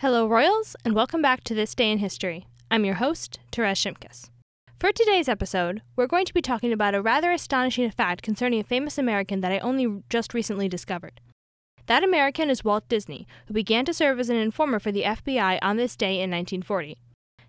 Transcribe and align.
Hello, 0.00 0.28
Royals, 0.28 0.76
and 0.84 0.94
welcome 0.94 1.22
back 1.22 1.42
to 1.44 1.54
This 1.54 1.74
Day 1.74 1.90
in 1.90 1.96
History. 1.96 2.46
I'm 2.70 2.84
your 2.84 2.96
host, 2.96 3.38
Therese 3.50 3.82
Shimkus. 3.82 4.28
For 4.78 4.92
today's 4.92 5.26
episode, 5.26 5.80
we're 5.96 6.06
going 6.06 6.26
to 6.26 6.34
be 6.34 6.42
talking 6.42 6.70
about 6.70 6.94
a 6.94 7.00
rather 7.00 7.32
astonishing 7.32 7.90
fact 7.90 8.20
concerning 8.20 8.60
a 8.60 8.64
famous 8.64 8.98
American 8.98 9.40
that 9.40 9.52
I 9.52 9.58
only 9.60 10.02
just 10.10 10.34
recently 10.34 10.68
discovered. 10.68 11.22
That 11.86 12.04
American 12.04 12.50
is 12.50 12.62
Walt 12.62 12.86
Disney, 12.90 13.26
who 13.48 13.54
began 13.54 13.86
to 13.86 13.94
serve 13.94 14.20
as 14.20 14.28
an 14.28 14.36
informer 14.36 14.78
for 14.78 14.92
the 14.92 15.04
FBI 15.04 15.58
on 15.62 15.78
this 15.78 15.96
day 15.96 16.16
in 16.16 16.30
1940. 16.30 16.98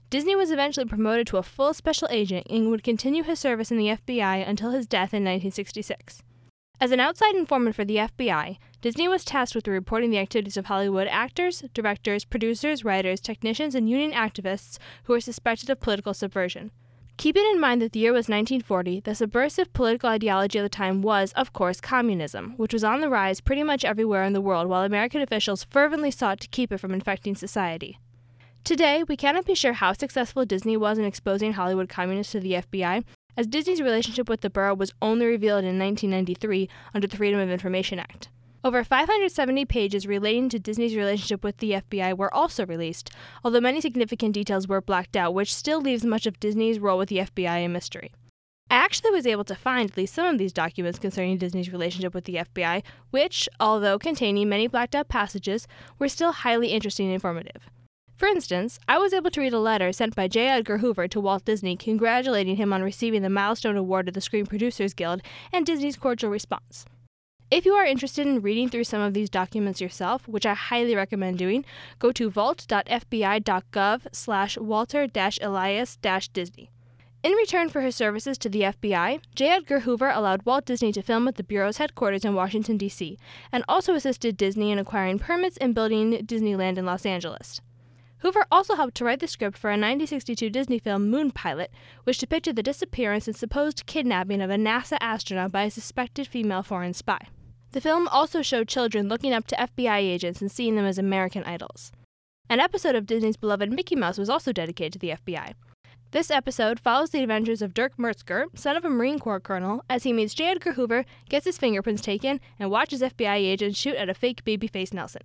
Disney 0.09 0.37
was 0.37 0.49
eventually 0.49 0.85
promoted 0.85 1.27
to 1.27 1.37
a 1.37 1.43
full 1.43 1.73
special 1.73 2.07
agent 2.09 2.47
and 2.49 2.69
would 2.69 2.81
continue 2.81 3.23
his 3.23 3.41
service 3.41 3.71
in 3.71 3.77
the 3.77 3.89
FBI 3.89 4.47
until 4.47 4.71
his 4.71 4.87
death 4.87 5.13
in 5.13 5.25
1966. 5.25 6.23
As 6.79 6.91
an 6.91 6.99
outside 6.99 7.33
informant 7.33 7.75
for 7.75 7.83
the 7.83 7.95
FBI, 7.95 8.59
Disney 8.81 9.07
was 9.07 9.25
tasked 9.25 9.55
with 9.55 9.67
reporting 9.67 10.11
the 10.11 10.19
activities 10.19 10.57
of 10.57 10.67
Hollywood 10.67 11.07
actors, 11.07 11.63
directors, 11.73 12.23
producers, 12.23 12.85
writers, 12.85 13.19
technicians, 13.19 13.73
and 13.73 13.89
union 13.89 14.11
activists 14.11 14.77
who 15.05 15.13
were 15.13 15.19
suspected 15.19 15.71
of 15.71 15.79
political 15.79 16.13
subversion. 16.13 16.69
Keeping 17.17 17.45
in 17.51 17.59
mind 17.59 17.81
that 17.81 17.93
the 17.93 17.99
year 17.99 18.13
was 18.13 18.29
1940, 18.29 18.99
the 18.99 19.15
subversive 19.15 19.73
political 19.73 20.07
ideology 20.07 20.59
of 20.59 20.63
the 20.63 20.69
time 20.69 21.01
was, 21.01 21.33
of 21.33 21.51
course, 21.51 21.81
communism, 21.81 22.53
which 22.57 22.73
was 22.73 22.83
on 22.83 23.01
the 23.01 23.09
rise 23.09 23.41
pretty 23.41 23.63
much 23.63 23.83
everywhere 23.83 24.23
in 24.23 24.33
the 24.33 24.41
world 24.41 24.67
while 24.67 24.83
American 24.83 25.19
officials 25.19 25.63
fervently 25.63 26.11
sought 26.11 26.39
to 26.41 26.47
keep 26.47 26.71
it 26.71 26.77
from 26.77 26.93
infecting 26.93 27.33
society. 27.33 27.97
Today, 28.63 29.01
we 29.01 29.17
cannot 29.17 29.45
be 29.45 29.55
sure 29.55 29.73
how 29.73 29.93
successful 29.93 30.45
Disney 30.45 30.77
was 30.77 30.99
in 30.99 31.05
exposing 31.05 31.53
Hollywood 31.53 31.89
communists 31.89 32.33
to 32.33 32.39
the 32.39 32.51
FBI, 32.51 33.03
as 33.37 33.47
Disney's 33.47 33.81
relationship 33.81 34.27
with 34.27 34.41
the 34.41 34.49
Bureau 34.49 34.73
was 34.73 34.91
only 35.01 35.27
revealed 35.27 35.63
in 35.63 35.79
1993 35.79 36.67
under 36.93 37.07
the 37.07 37.15
Freedom 37.15 37.39
of 37.39 37.49
Information 37.49 37.99
Act. 37.99 38.29
Over 38.63 38.83
570 38.83 39.63
pages 39.65 40.07
relating 40.07 40.49
to 40.49 40.59
Disney's 40.59 40.95
relationship 40.95 41.43
with 41.43 41.57
the 41.57 41.73
FBI 41.73 42.17
were 42.17 42.33
also 42.33 42.65
released, 42.65 43.11
although 43.43 43.61
many 43.61 43.79
significant 43.79 44.33
details 44.33 44.67
were 44.67 44.81
blacked 44.81 45.15
out, 45.15 45.35
which 45.35 45.53
still 45.53 45.79
leaves 45.79 46.03
much 46.03 46.25
of 46.25 46.39
Disney's 46.39 46.79
role 46.79 46.97
with 46.97 47.09
the 47.09 47.19
FBI 47.19 47.63
a 47.63 47.69
mystery. 47.69 48.11
I 48.69 48.75
actually 48.75 49.11
was 49.11 49.25
able 49.25 49.45
to 49.45 49.55
find 49.55 49.89
at 49.89 49.95
least 49.95 50.15
some 50.15 50.25
of 50.25 50.37
these 50.37 50.51
documents 50.51 50.99
concerning 50.99 51.37
Disney's 51.37 51.71
relationship 51.71 52.13
with 52.13 52.25
the 52.25 52.35
FBI, 52.35 52.83
which, 53.11 53.47
although 53.59 53.97
containing 53.97 54.49
many 54.49 54.67
blacked 54.67 54.95
out 54.95 55.07
passages, 55.07 55.67
were 55.99 56.09
still 56.09 56.33
highly 56.33 56.69
interesting 56.69 57.05
and 57.05 57.13
informative. 57.13 57.69
For 58.17 58.27
instance, 58.27 58.79
I 58.87 58.97
was 58.97 59.13
able 59.13 59.29
to 59.29 59.41
read 59.41 59.53
a 59.53 59.59
letter 59.59 59.93
sent 59.93 60.15
by 60.15 60.27
J. 60.27 60.47
Edgar 60.47 60.79
Hoover 60.79 61.07
to 61.07 61.19
Walt 61.19 61.45
Disney 61.45 61.77
congratulating 61.77 62.55
him 62.55 62.73
on 62.73 62.81
receiving 62.81 63.21
the 63.21 63.29
Milestone 63.29 63.77
Award 63.77 64.07
of 64.07 64.15
the 64.15 64.21
Screen 64.21 64.47
Producers 64.47 64.95
Guild 64.95 65.21
and 65.53 65.67
Disney's 65.67 65.97
cordial 65.97 66.31
response. 66.31 66.87
If 67.51 67.63
you 67.63 67.73
are 67.73 67.85
interested 67.85 68.25
in 68.25 68.41
reading 68.41 68.69
through 68.69 68.85
some 68.85 69.01
of 69.01 69.13
these 69.13 69.29
documents 69.29 69.79
yourself, 69.79 70.27
which 70.27 70.47
I 70.47 70.55
highly 70.55 70.95
recommend 70.95 71.37
doing, 71.37 71.63
go 71.99 72.11
to 72.11 72.31
vault.fbi.gov 72.31 74.07
slash 74.11 74.57
walter-elias-disney. 74.57 76.71
In 77.23 77.33
return 77.33 77.69
for 77.69 77.81
his 77.81 77.95
services 77.95 78.39
to 78.39 78.49
the 78.49 78.61
FBI, 78.61 79.21
J. 79.35 79.49
Edgar 79.49 79.81
Hoover 79.81 80.09
allowed 80.09 80.43
Walt 80.43 80.65
Disney 80.65 80.91
to 80.93 81.03
film 81.03 81.27
at 81.27 81.35
the 81.35 81.43
Bureau's 81.43 81.77
headquarters 81.77 82.25
in 82.25 82.33
Washington, 82.33 82.77
D.C., 82.77 83.19
and 83.51 83.63
also 83.69 83.93
assisted 83.93 84.37
Disney 84.37 84.71
in 84.71 84.79
acquiring 84.79 85.19
permits 85.19 85.57
and 85.57 85.75
building 85.75 86.13
Disneyland 86.25 86.79
in 86.79 86.85
Los 86.85 87.05
Angeles. 87.05 87.61
Hoover 88.19 88.45
also 88.51 88.75
helped 88.75 88.95
to 88.95 89.05
write 89.05 89.19
the 89.19 89.27
script 89.27 89.57
for 89.57 89.69
a 89.69 89.73
1962 89.73 90.49
Disney 90.49 90.79
film, 90.79 91.09
Moon 91.09 91.31
Pilot, 91.31 91.71
which 92.03 92.17
depicted 92.17 92.55
the 92.55 92.63
disappearance 92.63 93.27
and 93.27 93.35
supposed 93.35 93.85
kidnapping 93.85 94.41
of 94.41 94.49
a 94.49 94.55
NASA 94.55 94.97
astronaut 94.99 95.51
by 95.51 95.63
a 95.63 95.71
suspected 95.71 96.27
female 96.27 96.63
foreign 96.63 96.93
spy. 96.93 97.27
The 97.73 97.81
film 97.81 98.07
also 98.07 98.41
showed 98.41 98.67
children 98.67 99.07
looking 99.07 99.33
up 99.33 99.45
to 99.47 99.55
FBI 99.55 99.97
agents 99.99 100.41
and 100.41 100.51
seeing 100.51 100.75
them 100.75 100.85
as 100.85 100.97
American 100.97 101.43
idols. 101.43 101.91
An 102.49 102.59
episode 102.59 102.95
of 102.95 103.05
Disney's 103.05 103.37
beloved 103.37 103.71
Mickey 103.71 103.95
Mouse 103.95 104.17
was 104.17 104.29
also 104.29 104.51
dedicated 104.51 104.93
to 104.93 104.99
the 104.99 105.09
FBI. 105.09 105.53
This 106.11 106.31
episode 106.31 106.79
follows 106.79 107.09
the 107.09 107.21
adventures 107.21 107.61
of 107.61 107.73
Dirk 107.73 107.99
Metzger, 107.99 108.45
son 108.55 108.77
of 108.77 108.85
a 108.85 108.89
Marine 108.89 109.19
Corps 109.19 109.41
colonel, 109.41 109.83
as 109.89 110.03
he 110.03 110.13
meets 110.13 110.33
J. 110.33 110.45
Edgar 110.45 110.73
Hoover, 110.73 111.05
gets 111.27 111.45
his 111.45 111.57
fingerprints 111.57 112.01
taken, 112.01 112.39
and 112.57 112.71
watches 112.71 113.01
FBI 113.01 113.35
agents 113.35 113.77
shoot 113.77 113.95
at 113.95 114.09
a 114.09 114.13
fake 114.13 114.45
babyface 114.45 114.93
Nelson. 114.93 115.23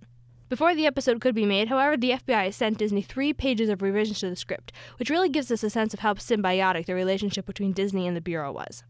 Before 0.49 0.75
the 0.75 0.85
episode 0.85 1.21
could 1.21 1.33
be 1.33 1.45
made, 1.45 1.69
however, 1.69 1.97
the 1.97 2.11
FBI 2.11 2.53
sent 2.53 2.77
Disney 2.77 3.01
three 3.01 3.33
pages 3.33 3.69
of 3.69 3.81
revisions 3.81 4.19
to 4.19 4.29
the 4.29 4.35
script, 4.35 4.71
which 4.97 5.09
really 5.09 5.29
gives 5.29 5.51
us 5.51 5.63
a 5.63 5.69
sense 5.69 5.93
of 5.93 6.01
how 6.01 6.13
symbiotic 6.13 6.85
the 6.85 6.93
relationship 6.93 7.45
between 7.45 7.71
Disney 7.71 8.05
and 8.07 8.15
the 8.15 8.21
Bureau 8.21 8.51
was. 8.51 8.83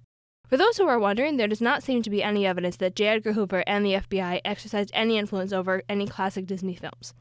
For 0.49 0.57
those 0.57 0.77
who 0.77 0.87
are 0.87 0.99
wondering, 0.99 1.37
there 1.37 1.47
does 1.47 1.61
not 1.61 1.83
seem 1.83 2.01
to 2.03 2.09
be 2.09 2.21
any 2.21 2.45
evidence 2.45 2.77
that 2.77 2.95
J. 2.95 3.07
Edgar 3.07 3.33
Hoover 3.33 3.63
and 3.65 3.85
the 3.85 3.93
FBI 3.93 4.41
exercised 4.43 4.91
any 4.93 5.17
influence 5.17 5.53
over 5.53 5.83
any 5.87 6.05
classic 6.05 6.45
Disney 6.45 6.75
films. 6.75 7.13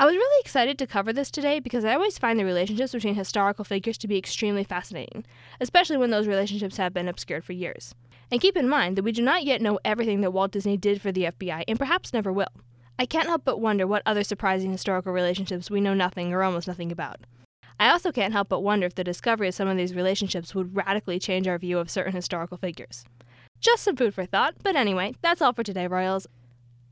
I 0.00 0.06
was 0.06 0.14
really 0.14 0.40
excited 0.40 0.78
to 0.78 0.86
cover 0.86 1.12
this 1.12 1.30
today 1.30 1.58
because 1.58 1.84
I 1.84 1.94
always 1.94 2.18
find 2.18 2.38
the 2.38 2.44
relationships 2.44 2.92
between 2.92 3.16
historical 3.16 3.64
figures 3.64 3.98
to 3.98 4.06
be 4.06 4.16
extremely 4.16 4.62
fascinating, 4.62 5.24
especially 5.60 5.96
when 5.96 6.10
those 6.10 6.28
relationships 6.28 6.76
have 6.76 6.94
been 6.94 7.08
obscured 7.08 7.44
for 7.44 7.52
years. 7.52 7.96
And 8.30 8.40
keep 8.40 8.56
in 8.56 8.68
mind 8.68 8.96
that 8.96 9.02
we 9.02 9.10
do 9.10 9.22
not 9.22 9.42
yet 9.42 9.60
know 9.60 9.80
everything 9.84 10.20
that 10.20 10.30
Walt 10.30 10.52
Disney 10.52 10.76
did 10.76 11.02
for 11.02 11.10
the 11.10 11.24
FBI 11.24 11.64
and 11.66 11.78
perhaps 11.78 12.12
never 12.12 12.32
will. 12.32 12.46
I 13.00 13.06
can't 13.06 13.28
help 13.28 13.44
but 13.44 13.60
wonder 13.60 13.86
what 13.86 14.02
other 14.04 14.24
surprising 14.24 14.72
historical 14.72 15.12
relationships 15.12 15.70
we 15.70 15.80
know 15.80 15.94
nothing 15.94 16.32
or 16.32 16.42
almost 16.42 16.66
nothing 16.66 16.90
about. 16.90 17.20
I 17.78 17.90
also 17.90 18.10
can't 18.10 18.32
help 18.32 18.48
but 18.48 18.60
wonder 18.64 18.86
if 18.86 18.96
the 18.96 19.04
discovery 19.04 19.48
of 19.48 19.54
some 19.54 19.68
of 19.68 19.76
these 19.76 19.94
relationships 19.94 20.52
would 20.52 20.74
radically 20.74 21.20
change 21.20 21.46
our 21.46 21.58
view 21.58 21.78
of 21.78 21.90
certain 21.90 22.12
historical 22.12 22.56
figures. 22.56 23.04
Just 23.60 23.84
some 23.84 23.94
food 23.94 24.14
for 24.14 24.26
thought, 24.26 24.56
but 24.64 24.74
anyway, 24.74 25.14
that's 25.22 25.40
all 25.40 25.52
for 25.52 25.62
today, 25.62 25.86
Royals. 25.86 26.26